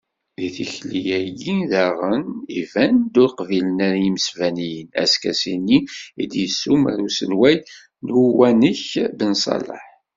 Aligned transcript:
Deg 0.39 0.51
tikli-agi, 0.55 1.55
daɣen, 1.71 2.23
iban-d, 2.59 3.13
ur 3.23 3.31
qbilen 3.39 3.79
ara 3.87 3.97
yimesbaniyen, 4.03 4.87
askasi-nni 5.03 5.79
i 6.21 6.23
d-yessumer 6.31 6.97
uselway 7.07 7.57
n 8.05 8.07
uwanek 8.21 8.83
Benṣalaḥ. 9.17 9.85